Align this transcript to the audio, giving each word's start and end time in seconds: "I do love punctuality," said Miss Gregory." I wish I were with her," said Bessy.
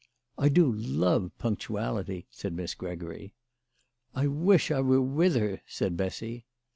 "I 0.45 0.49
do 0.49 0.71
love 0.73 1.29
punctuality," 1.37 2.25
said 2.31 2.53
Miss 2.53 2.73
Gregory." 2.73 3.35
I 4.15 4.25
wish 4.25 4.71
I 4.71 4.81
were 4.81 4.99
with 4.99 5.35
her," 5.35 5.61
said 5.67 5.95
Bessy. 5.95 6.47